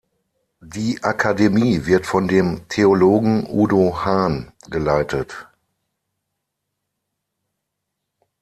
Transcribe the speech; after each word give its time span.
Die 0.65 1.03
Akademie 1.03 1.85
wird 1.85 2.07
von 2.07 2.27
dem 2.27 2.67
Theologen 2.69 3.47
Udo 3.47 4.03
Hahn 4.03 4.51
geleitet. 4.71 5.47